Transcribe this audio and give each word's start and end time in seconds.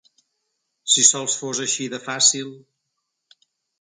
Si 0.93 1.03
sols 1.09 1.35
fos 1.41 1.61
així 1.65 1.87
de 1.95 1.99
fàcil…! 2.07 2.51